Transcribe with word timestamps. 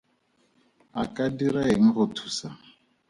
A 1.01 1.03
ka 1.15 1.25
dira 1.37 1.61
eng 1.73 1.87
go 1.95 2.03
thusa? 2.15 2.49